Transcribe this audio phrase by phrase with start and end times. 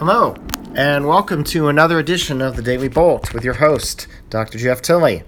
[0.00, 0.34] Hello,
[0.74, 4.56] and welcome to another edition of the Daily Bolt with your host, Dr.
[4.56, 5.24] Jeff Tilley.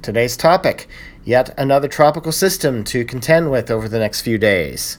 [0.00, 0.86] Today's topic
[1.24, 4.98] yet another tropical system to contend with over the next few days.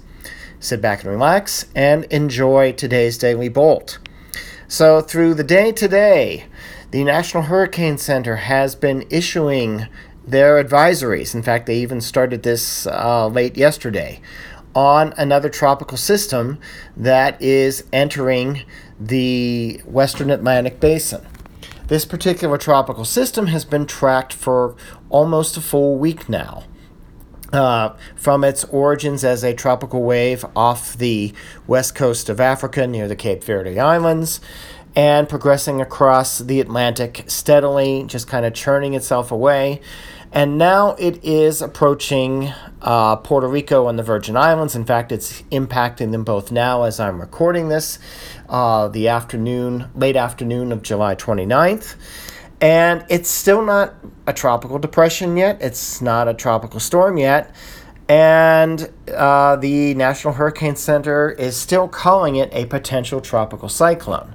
[0.60, 3.98] Sit back and relax and enjoy today's Daily Bolt.
[4.68, 6.48] So, through the day today,
[6.92, 9.88] the National Hurricane Center has been issuing
[10.28, 11.34] their advisories.
[11.34, 14.20] In fact, they even started this uh, late yesterday
[14.76, 16.60] on another tropical system
[16.98, 18.64] that is entering
[19.00, 21.26] the western Atlantic basin.
[21.88, 24.76] This particular tropical system has been tracked for
[25.10, 26.64] almost a full week now.
[27.52, 31.32] Uh, from its origins as a tropical wave off the
[31.68, 34.42] west coast of Africa near the Cape Verde Islands
[34.96, 39.82] and progressing across the Atlantic steadily, just kind of churning itself away
[40.34, 44.76] and now it is approaching uh, Puerto Rico and the Virgin Islands.
[44.76, 48.00] In fact, it's impacting them both now as I'm recording this,
[48.50, 51.96] uh, the afternoon, late afternoon of July 29th.
[52.60, 53.94] And it's still not
[54.26, 55.62] a tropical depression yet.
[55.62, 57.54] It's not a tropical storm yet.
[58.10, 64.34] And uh, the National Hurricane Center is still calling it a potential tropical cyclone,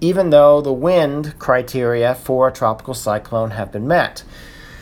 [0.00, 4.24] even though the wind criteria for a tropical cyclone have been met.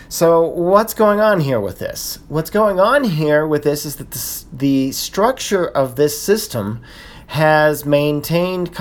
[0.09, 2.19] So, what's going on here with this?
[2.29, 6.83] What's going on here with this is that the, the structure of this system
[7.29, 8.77] has maintained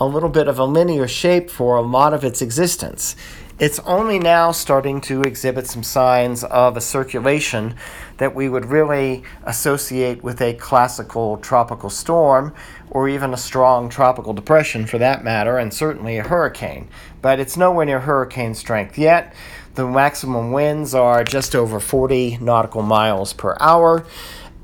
[0.00, 3.14] a little bit of a linear shape for a lot of its existence.
[3.56, 7.76] It's only now starting to exhibit some signs of a circulation
[8.16, 12.52] that we would really associate with a classical tropical storm
[12.90, 16.88] or even a strong tropical depression for that matter, and certainly a hurricane.
[17.22, 19.32] But it's nowhere near hurricane strength yet.
[19.76, 24.04] The maximum winds are just over 40 nautical miles per hour.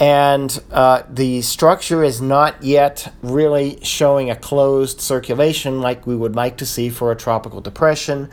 [0.00, 6.34] And uh, the structure is not yet really showing a closed circulation like we would
[6.34, 8.30] like to see for a tropical depression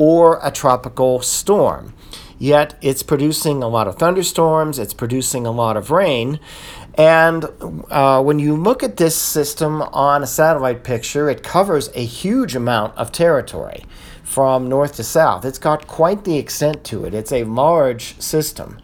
[0.00, 1.92] or a tropical storm.
[2.38, 6.40] Yet it's producing a lot of thunderstorms, it's producing a lot of rain.
[6.94, 7.44] And
[7.90, 12.56] uh, when you look at this system on a satellite picture, it covers a huge
[12.56, 13.84] amount of territory
[14.24, 15.44] from north to south.
[15.44, 17.12] It's got quite the extent to it.
[17.12, 18.78] It's a large system.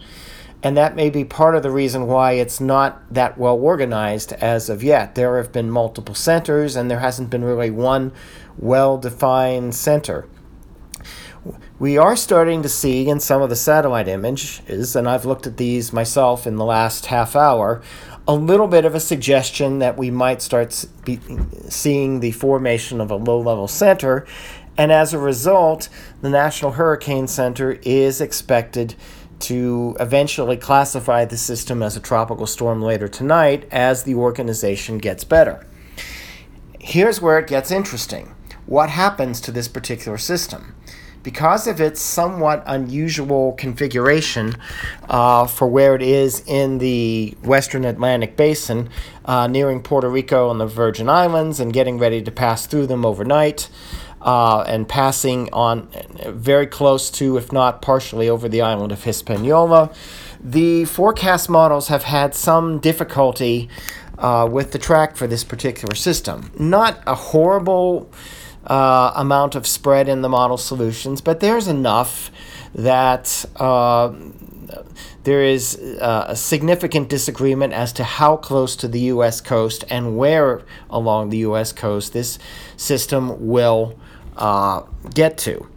[0.63, 4.69] And that may be part of the reason why it's not that well organized as
[4.69, 5.15] of yet.
[5.15, 8.13] There have been multiple centers, and there hasn't been really one
[8.59, 10.27] well defined center.
[11.79, 15.57] We are starting to see in some of the satellite images, and I've looked at
[15.57, 17.83] these myself in the last half hour,
[18.27, 23.17] a little bit of a suggestion that we might start seeing the formation of a
[23.17, 24.27] low level center
[24.79, 25.89] and as a result,
[26.21, 28.95] the National Hurricane Center is expected
[29.39, 35.25] to eventually classify the system as a tropical storm later tonight as the organization gets
[35.25, 35.67] better.
[36.79, 38.35] Here's where it gets interesting.
[38.67, 40.75] What happens to this particular system?
[41.27, 44.55] Because of its somewhat unusual configuration
[45.09, 48.91] uh, for where it is in the western Atlantic basin,
[49.25, 53.05] uh, nearing Puerto Rico and the Virgin Islands and getting ready to pass through them
[53.05, 53.69] overnight,
[54.23, 55.89] uh, and passing on
[56.27, 59.91] very close to, if not partially, over the island of Hispaniola.
[60.41, 63.69] The forecast models have had some difficulty
[64.17, 66.53] uh, with the track for this particular system.
[66.57, 68.13] Not a horrible
[68.67, 72.31] uh, amount of spread in the model solutions, but there's enough
[72.75, 74.13] that uh,
[75.25, 79.41] there is uh, a significant disagreement as to how close to the U.S.
[79.41, 81.73] coast and where along the U.S.
[81.73, 82.39] coast this
[82.77, 83.99] system will
[84.37, 84.83] uh,
[85.15, 85.69] get to.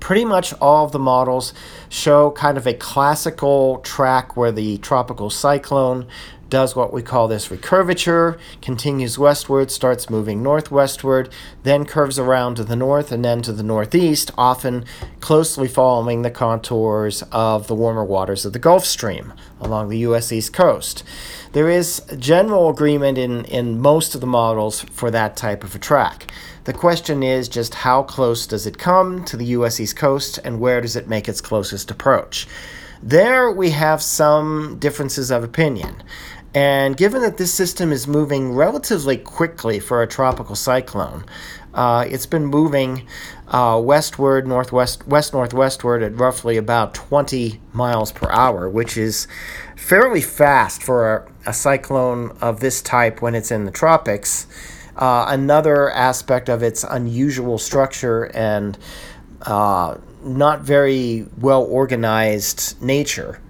[0.00, 1.54] Pretty much all of the models
[1.88, 6.06] show kind of a classical track where the tropical cyclone
[6.54, 11.28] does what we call this recurvature, continues westward, starts moving northwestward,
[11.64, 14.84] then curves around to the north and then to the northeast, often
[15.18, 20.30] closely following the contours of the warmer waters of the Gulf Stream along the U.S.
[20.30, 21.02] East Coast.
[21.50, 25.80] There is general agreement in, in most of the models for that type of a
[25.80, 26.30] track.
[26.62, 29.80] The question is just how close does it come to the U.S.
[29.80, 32.46] East Coast and where does it make its closest approach?
[33.06, 36.02] There we have some differences of opinion.
[36.54, 41.24] And given that this system is moving relatively quickly for a tropical cyclone,
[41.74, 43.08] uh, it's been moving
[43.48, 49.26] uh, westward, northwest, west northwestward at roughly about 20 miles per hour, which is
[49.76, 54.46] fairly fast for a, a cyclone of this type when it's in the tropics.
[54.96, 58.78] Uh, another aspect of its unusual structure and
[59.42, 63.40] uh, not very well organized nature.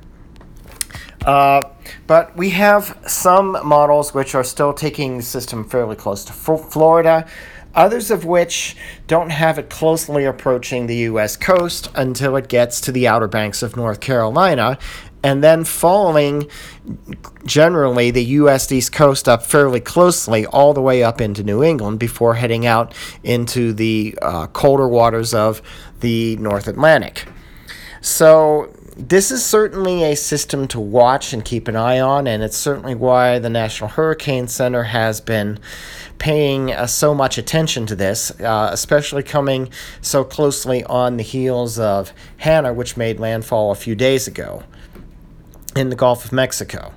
[1.26, 1.60] Uh,
[2.06, 7.26] but we have some models which are still taking the system fairly close to Florida,
[7.74, 8.76] others of which
[9.06, 11.36] don't have it closely approaching the U.S.
[11.36, 14.78] coast until it gets to the outer banks of North Carolina,
[15.22, 16.48] and then following
[17.46, 18.70] generally the U.S.
[18.70, 22.94] East Coast up fairly closely all the way up into New England before heading out
[23.22, 25.62] into the uh, colder waters of
[26.00, 27.26] the North Atlantic.
[28.04, 32.56] So this is certainly a system to watch and keep an eye on, and it's
[32.56, 35.58] certainly why the National Hurricane Center has been
[36.18, 39.70] paying uh, so much attention to this, uh, especially coming
[40.02, 44.64] so closely on the heels of Hanna, which made landfall a few days ago
[45.74, 46.92] in the Gulf of Mexico.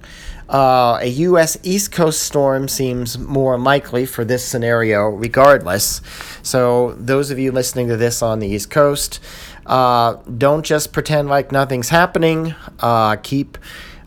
[0.50, 1.58] Uh, a U.S.
[1.64, 6.02] East Coast storm seems more likely for this scenario, regardless.
[6.42, 9.20] So, those of you listening to this on the East Coast,
[9.66, 12.56] uh, don't just pretend like nothing's happening.
[12.80, 13.58] Uh, keep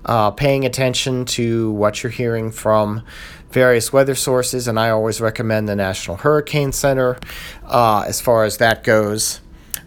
[0.07, 3.03] uh, paying attention to what you're hearing from
[3.51, 7.19] various weather sources, and I always recommend the National Hurricane Center
[7.67, 9.41] uh, as far as that goes.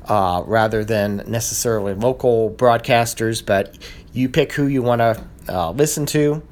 [0.05, 3.77] Uh, rather than necessarily local broadcasters, but
[4.11, 6.43] you pick who you want to uh, listen to.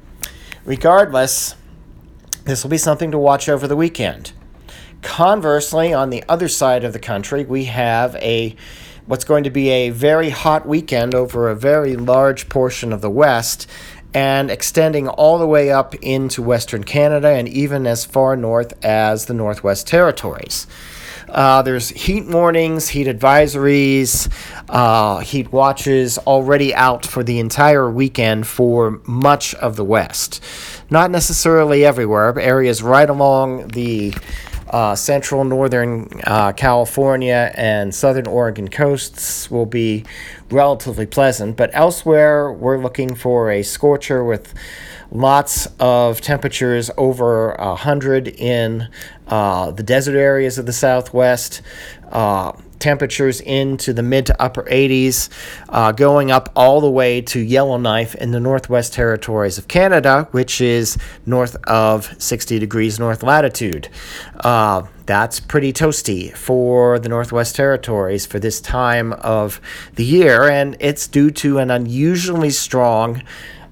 [0.64, 1.54] Regardless,
[2.44, 4.32] this will be something to watch over the weekend.
[5.02, 8.54] Conversely, on the other side of the country, we have a
[9.06, 13.10] what's going to be a very hot weekend over a very large portion of the
[13.10, 13.68] West
[14.14, 19.26] and extending all the way up into Western Canada and even as far north as
[19.26, 20.66] the Northwest Territories.
[21.32, 24.30] Uh, there's heat warnings, heat advisories,
[24.68, 30.44] uh, heat watches already out for the entire weekend for much of the West.
[30.90, 34.12] Not necessarily everywhere, but areas right along the
[34.72, 40.04] uh, central northern uh, California and southern Oregon coasts will be
[40.50, 44.54] relatively pleasant, but elsewhere we're looking for a scorcher with
[45.10, 48.88] lots of temperatures over 100 in
[49.28, 51.60] uh, the desert areas of the southwest.
[52.82, 55.28] Temperatures into the mid to upper 80s,
[55.68, 60.60] uh, going up all the way to Yellowknife in the Northwest Territories of Canada, which
[60.60, 63.88] is north of 60 degrees north latitude.
[64.40, 69.60] Uh, that's pretty toasty for the Northwest Territories for this time of
[69.94, 73.22] the year, and it's due to an unusually strong.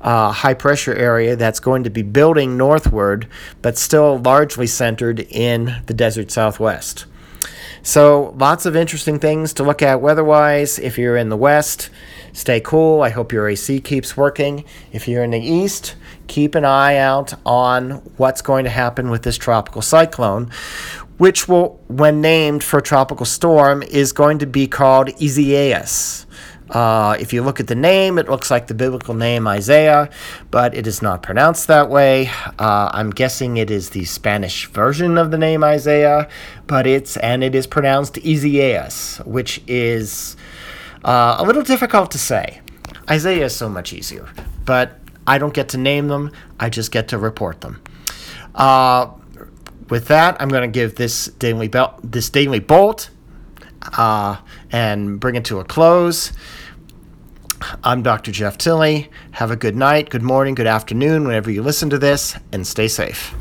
[0.00, 3.26] Uh, high pressure area that's going to be building northward,
[3.60, 7.06] but still largely centered in the desert southwest.
[7.82, 10.78] So, lots of interesting things to look at weather wise.
[10.78, 11.88] If you're in the west,
[12.32, 13.02] stay cool.
[13.02, 14.64] I hope your AC keeps working.
[14.92, 15.96] If you're in the east,
[16.26, 20.50] keep an eye out on what's going to happen with this tropical cyclone,
[21.16, 26.26] which will, when named for a tropical storm, is going to be called Isaias.
[26.70, 30.08] Uh, if you look at the name, it looks like the biblical name Isaiah,
[30.50, 32.30] but it is not pronounced that way.
[32.58, 36.28] Uh, I'm guessing it is the Spanish version of the name Isaiah,
[36.68, 40.36] but it's and it is pronounced Isaias, which is
[41.04, 42.60] uh, a little difficult to say.
[43.10, 44.28] Isaiah is so much easier,
[44.64, 46.30] but I don't get to name them.
[46.60, 47.82] I just get to report them.
[48.54, 49.10] Uh,
[49.88, 53.10] with that, I'm going to give this daily belt, this daily bolt,
[53.96, 54.36] uh,
[54.70, 56.32] and bring it to a close.
[57.84, 58.32] I'm Dr.
[58.32, 59.10] Jeff Tilley.
[59.32, 62.88] Have a good night, good morning, good afternoon, whenever you listen to this, and stay
[62.88, 63.34] safe.